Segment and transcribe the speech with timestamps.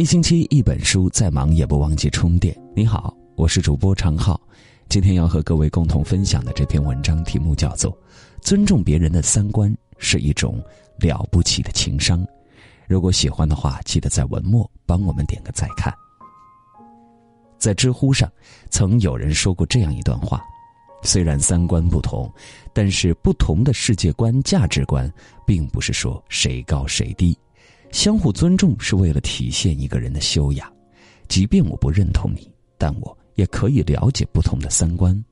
[0.00, 2.56] 一星期一本书，再忙也不忘记充电。
[2.74, 4.40] 你好，我是主播常浩，
[4.88, 7.92] 今天要和各位共同分享的这篇文章题目叫做
[8.40, 10.58] 《尊重别人的三观是一种
[11.00, 12.24] 了不起的情商》。
[12.88, 15.92] 如果喜欢的话，记得在文末帮我们点个再看。
[17.58, 18.26] 在知乎上，
[18.70, 20.42] 曾有人说过这样一段话：
[21.02, 22.32] 虽然三观不同，
[22.72, 25.12] 但是不同的世界观、价值观，
[25.46, 27.36] 并不是说谁高谁低。
[27.92, 30.72] 相互尊重是为了体现一个人的修养，
[31.28, 35.24] 即便我不认同你，但我也可以了解不同的三观。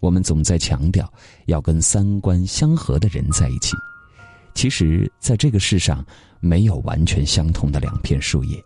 [0.00, 1.10] 我们总在强调
[1.46, 3.76] 要跟三观相合的人在一起，
[4.54, 6.04] 其实，在这个世上
[6.40, 8.62] 没有完全相同的两片树叶。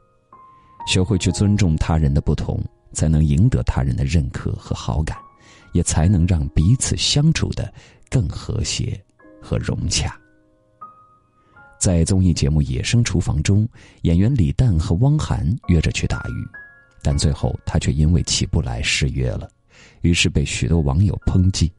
[0.89, 2.59] 学会去尊重他人的不同，
[2.93, 5.19] 才能赢得他人的认可和好感，
[5.73, 7.73] 也才能让彼此相处的
[8.09, 8.99] 更和谐
[9.43, 10.19] 和融洽。
[11.87, 13.65] 在综艺节目《野生厨房》中，
[14.03, 16.45] 演员李诞和汪涵约着去打鱼，
[17.01, 19.49] 但最后他却因为起不来失约了，
[20.01, 21.73] 于是被许多网友抨击。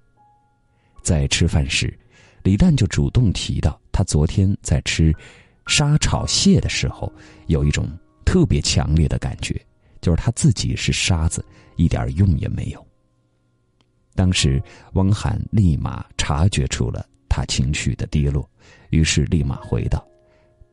[1.03, 1.93] 在吃饭时，
[2.41, 5.13] 李诞就主动提到，他昨天在吃
[5.65, 7.11] 沙炒蟹的时候，
[7.47, 7.85] 有一种
[8.23, 9.61] 特别强烈的感觉，
[9.99, 11.43] 就是他自己是沙子，
[11.75, 12.87] 一点用也没有。
[14.15, 17.05] 当时，汪涵立马察觉出了
[17.37, 18.49] 他情绪的低落。
[18.89, 20.03] 于是立马回道：“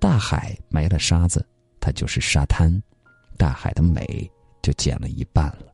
[0.00, 1.46] 大海没了沙子，
[1.78, 2.80] 它就是沙滩；
[3.36, 4.30] 大海的美
[4.62, 5.66] 就减了一半了。”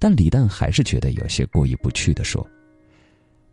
[0.00, 2.46] 但李诞还是觉得有些过意不去的说：“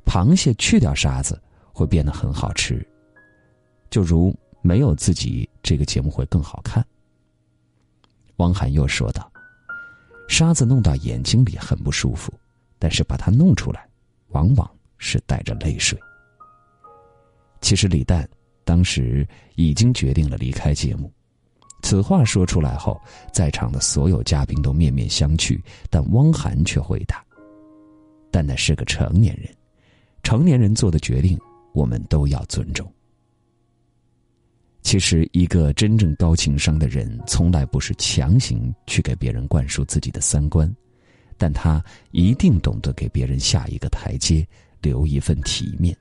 [0.07, 1.37] 螃蟹去掉沙子
[1.73, 2.87] 会变得很好吃，
[3.89, 6.85] 就如没有自己这个节目会更好看。”
[8.37, 9.29] 汪涵又说道
[10.29, 12.31] ：“沙子弄到眼睛里很不舒服，
[12.79, 13.85] 但是把它弄出来，
[14.29, 15.99] 往往是带着泪水。”
[17.61, 18.27] 其实李诞
[18.65, 21.11] 当时已经决定了离开节目，
[21.83, 22.99] 此话说出来后，
[23.31, 25.59] 在场的所有嘉宾都面面相觑，
[25.89, 27.23] 但汪涵却回答
[28.31, 29.49] ：“但那是个成年人，
[30.23, 31.39] 成年人做的决定，
[31.73, 32.91] 我们都要尊重。”
[34.83, 40.75] 其实，一个真正高情商的人，从来不是强行去给别人灌输自己的三观，
[41.37, 44.45] 但他一定懂得给别人下一个台阶，
[44.81, 45.95] 留一份体面。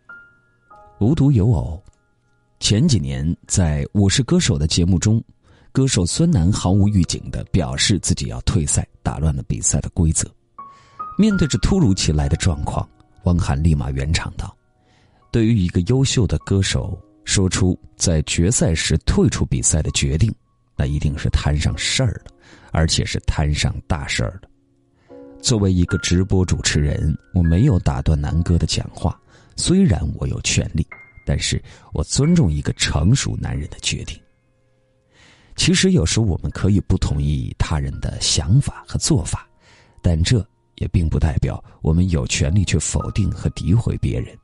[1.00, 1.82] 无独有偶，
[2.58, 5.22] 前几年在《我是歌手》的节目中，
[5.72, 10.30] 歌手孙楠毫无预警的表示自己要退赛，打乱了比赛的规则。
[11.16, 12.86] 面对着突如其来的状况，
[13.22, 14.54] 汪涵立马圆场道
[15.32, 20.30] ：“对于一个优秀的歌手，说出在决赛时退出比赛的决定，
[20.76, 22.30] 那一定是摊上事儿了，
[22.72, 25.16] 而且是摊上大事儿了。
[25.40, 29.18] 作为一个直播主持人，我没有打断南哥的讲话。”
[29.60, 30.86] 虽然我有权利，
[31.26, 31.62] 但是
[31.92, 34.18] 我尊重一个成熟男人的决定。
[35.54, 39.46] 其实有时我们可以不同意他人的想法和做法，
[40.00, 40.38] 但这
[40.76, 44.34] 也并不代表我们有权利去否定和诋毁别人。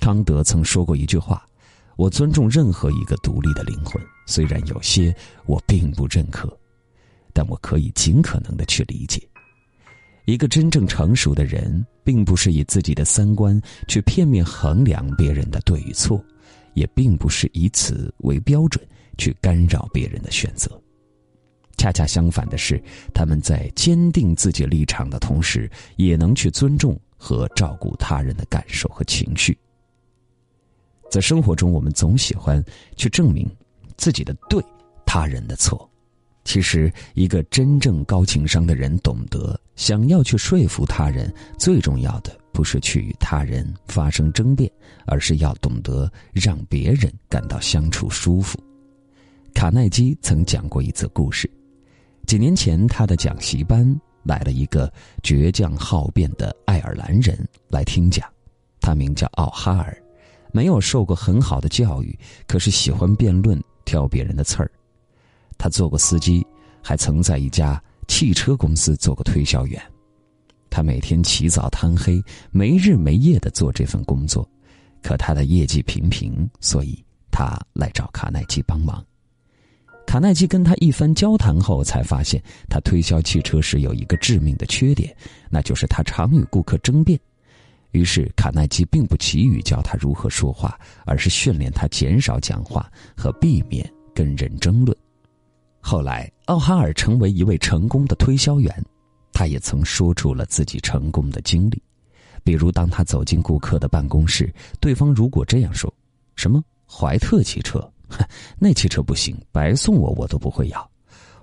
[0.00, 1.46] 康德曾说过一句话
[1.96, 6.58] ：“我尊重任何一个独立的灵魂，虽然有些我并不认可，
[7.34, 9.20] 但我可以尽可能的去理解。”
[10.26, 16.22] 一个真正成熟的人，并不是以自己的三观去片面衡量别人的对与错，
[16.74, 18.86] 也并不是以此为标准
[19.18, 20.70] 去干扰别人的选择。
[21.76, 22.80] 恰恰相反的是，
[23.14, 29.58] 他们在坚定自己立场的同时，也能去尊重和照顾他人的感受和情绪。
[31.10, 32.62] 在生活中，我们总喜欢
[32.96, 33.50] 去证明
[33.96, 34.62] 自己的对，
[35.04, 35.89] 他人的错。
[36.50, 44.68] 其实，一个真正高情商的人懂得，想要去说服他人，最重要的不是去与他人发生争辩，
[45.06, 48.58] 而是要懂得让别人感到相处舒服。
[49.54, 51.48] 卡耐基曾讲过一则故事：
[52.26, 53.88] 几年前，他的讲习班
[54.24, 57.38] 来了一个倔强好辩的爱尔兰人
[57.68, 58.28] 来听讲，
[58.80, 59.96] 他名叫奥哈尔，
[60.52, 62.18] 没有受过很好的教育，
[62.48, 64.68] 可是喜欢辩论，挑别人的刺儿。
[65.60, 66.44] 他做过司机，
[66.82, 69.78] 还曾在一家汽车公司做过推销员。
[70.70, 72.18] 他每天起早贪黑，
[72.50, 74.48] 没日没夜的做这份工作，
[75.02, 79.04] 可他的业绩平平，所以他来找卡耐基帮忙。
[80.06, 85.14] 卡耐基跟他一番交谈后，才发现他推销汽车时有一个致命的缺点，
[85.50, 87.20] 那就是他常与顾客争辩。
[87.90, 93.84] 于是卡耐基并不急于教他如何说话，而是训练他减少讲话和避免
[94.14, 94.96] 跟人争论。
[95.80, 98.72] 后来，奥哈尔成为一位成功的推销员，
[99.32, 101.82] 他也曾说出了自己成功的经历，
[102.44, 105.92] 比如当他走进顾客的办公室，对方如果这样说
[106.36, 107.90] ：“什么怀特汽车？
[108.58, 110.90] 那汽车不行，白送我我都不会要。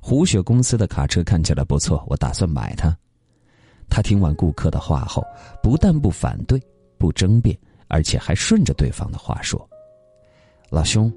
[0.01, 2.95] 胡雪公司的卡车看起来不错，我打算买它。
[3.89, 5.24] 他听完顾客的话后，
[5.63, 6.62] 不但不反对、
[6.98, 7.57] 不争辩，
[7.88, 9.68] 而且还顺着对方的话说
[10.69, 11.12] ：“老兄，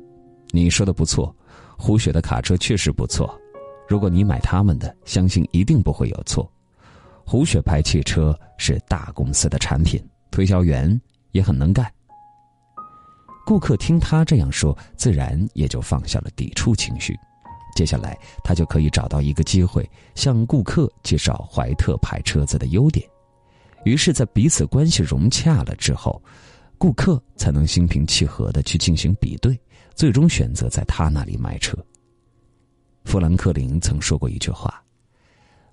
[0.50, 1.34] 你说的不错，
[1.80, 3.34] 胡雪的卡车确实不错。
[3.88, 6.48] 如果你买他们的，相信一定不会有错。
[7.24, 9.98] 胡雪牌汽车是大公司的产品，
[10.30, 11.00] 推销员
[11.32, 11.90] 也很能干。”
[13.46, 17.18] 顾客听他这样说，自然也就放下了抵触情绪。
[17.74, 23.08] 接下来，他就可以找到一个机会向顾客介绍怀特牌车子的优点。
[23.84, 26.22] 于是，在彼此关系融洽了之后，
[26.76, 29.58] 顾客才能心平气和的去进行比对，
[30.00, 31.76] 最终选择在他那里买车。
[33.04, 34.82] 富兰克林曾说过一句话：“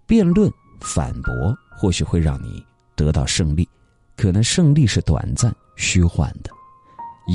[0.06, 0.52] 辩论、
[0.82, 1.34] 反驳
[1.78, 2.62] 或许会让你
[2.94, 3.66] 得到胜利，
[4.18, 6.52] 可那胜利是短暂、虚幻的。”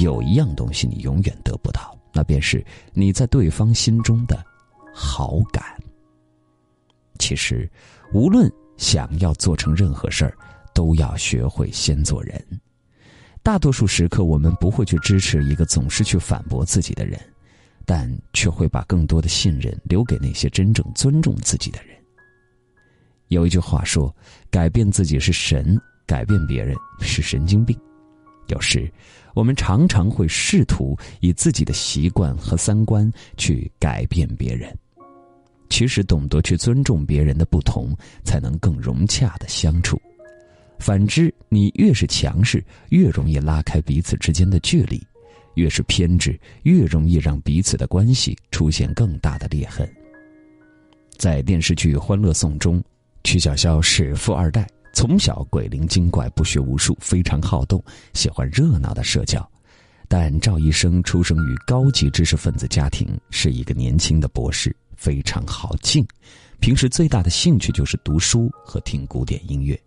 [0.02, 2.62] 有一样东西你永远得不到，那便是
[2.92, 4.44] 你在对方心中的
[4.94, 5.64] 好感。
[7.18, 7.66] 其实，
[8.12, 10.36] 无论想要做成任何事儿，
[10.74, 12.60] 都要学会先做人。
[13.42, 17.20] 大多数时刻，我们不会去支持一个总是去反驳自己的人，
[17.84, 21.96] 但却会把更多的信任留给那些真正尊重自己的人。
[23.28, 24.14] 有一句话说
[24.48, 27.76] ：“改变自己是神，改变别人是神经病。”
[28.46, 28.88] 有时，
[29.34, 34.72] 我们常常会试图以自己的习惯和三观去改变别人。
[35.68, 40.00] 其实，懂得去尊重别人的不同，才能更融洽的相处。
[40.82, 44.98] 反之，你越是强势，越容易拉开彼此之间的距离；
[45.54, 49.88] 越是偏执，越容易让彼此的关系出现更大的裂痕。
[51.16, 52.82] 在电视剧《欢乐颂》中，
[53.22, 54.66] 曲筱绡是富二代。
[54.92, 57.80] 从小鬼灵精怪，不学无术，非常好动，
[58.12, 59.48] 喜欢热闹的社交。
[60.08, 66.04] 但赵医生出生于高级知识分子家庭，是一个年轻的博士，非常好静。
[66.58, 69.80] 平时最大的兴趣就是读书和听古典音乐。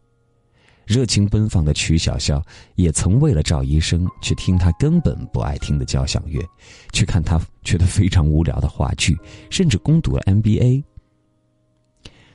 [0.86, 2.42] 热情奔放的曲筱绡
[2.76, 6.42] 也曾为了赵医生去听他根本不爱听的交响乐，
[6.94, 9.18] 去看他觉得非常无聊的话剧，
[9.50, 10.84] 甚至攻读了 MBA。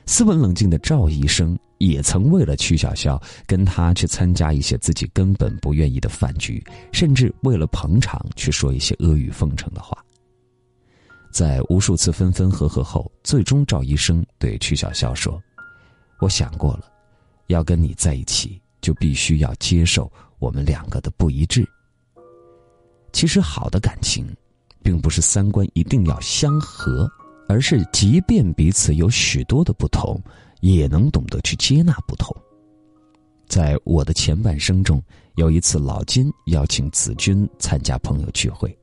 [0.05, 1.57] 斯文冷静的赵医生。
[1.81, 9.97] 也曾为了曲筱绡跟他去参加一些自己根本不愿意的饭局，甚至为了捧场去说一些阿谀奉承的话。
[11.31, 15.41] 在无数次分分合合后，最终赵医生对曲筱绡说
[16.21, 16.90] ：“我想过了，
[17.47, 21.67] 要跟你在一起，就必须要接受我们两个的不一致。
[23.11, 24.25] 其实好的感情，
[24.81, 27.09] 并不是三观一定要相合，
[27.47, 30.21] 而是即便彼此有许多的不同。”
[30.61, 32.31] 也能懂得去接纳不同。
[33.47, 35.01] 在我的前半生中，
[35.33, 38.77] 有一次老金邀请子君参加朋友聚会，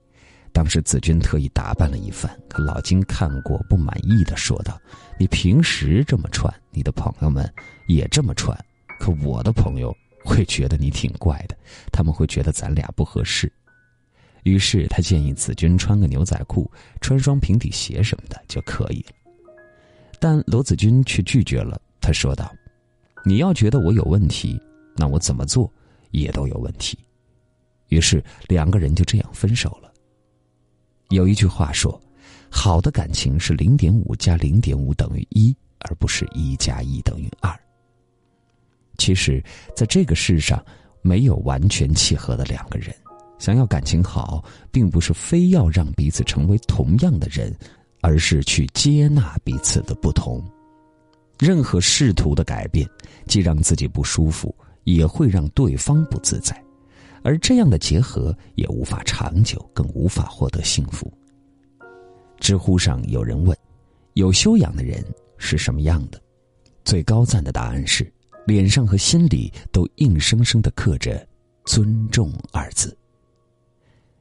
[0.53, 4.81] 当时子君特意打扮了一番，可老金看过不满意的说道
[5.19, 7.49] ：“你平时这么穿，你的朋友们
[7.87, 8.59] 也这么穿，
[8.99, 11.57] 可我的朋友会觉得你挺怪的，
[11.93, 13.51] 他们会觉得咱俩不合适。”
[14.45, 19.13] 于是他建议子君穿个牛仔裤，穿双平底鞋什么的就可以了。
[20.19, 21.81] 但罗子君却拒绝了。
[22.01, 22.51] 他说道
[23.25, 24.61] ：“你要觉得我有问题，
[24.97, 25.71] 那我怎么做
[26.11, 26.99] 也都有问题。”
[27.89, 29.88] 于是两个人就这样分手了。
[31.09, 32.01] 有一句话说
[32.51, 37.55] ：“好的感情是零点五加零点五等于一，而不是一加一等于二。”
[38.99, 39.43] 其实，
[39.75, 40.65] 在这个世上，
[41.03, 42.95] 没有完全契合的两个人。
[43.39, 47.55] 想要感情好，并不是非要让彼此成为同样的人。
[48.01, 50.41] 而是去接纳彼此的不同，
[51.37, 52.89] 任何试图的改变，
[53.27, 56.57] 既让自己不舒服，也会让对方不自在，
[57.23, 61.13] 而这样的结合也无法长久，更无法获得幸福。
[62.39, 63.57] 知乎上有人问
[64.15, 65.05] ：“有修养的人
[65.37, 66.21] 是什么样的？”
[66.85, 68.11] 最高赞的答案是：
[68.47, 71.27] 脸上和心里都硬生生的刻着
[71.67, 72.97] “尊重”二字。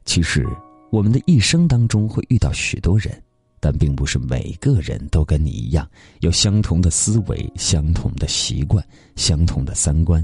[0.06, 0.46] 其实，
[0.92, 3.22] 我们的一生当中会遇到许多人。
[3.60, 5.90] 但并不是每个人都跟你一样
[6.20, 8.86] 有相同的思维、相同的习惯、
[9.16, 10.24] 相同的三观。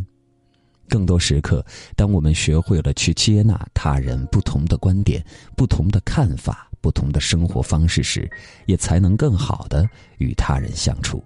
[0.90, 5.24] 更多时刻，当我们学会了去接纳他人不同的观点、
[5.56, 8.30] 不同的看法、不同的生活方式时，
[8.66, 11.24] 也才能更好的与他人相处，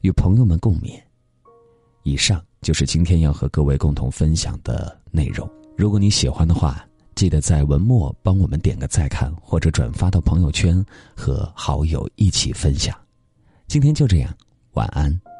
[0.00, 1.00] 与朋友们共勉。
[2.02, 5.48] 以上就是今天要和各位共同分享的内容。
[5.76, 12.94] 如果你喜欢的话，记得在文末帮我们点个再看，或者转发到朋友圈，和好友一起分享。
[13.68, 14.34] 今天就这样，
[14.72, 15.33] 晚安。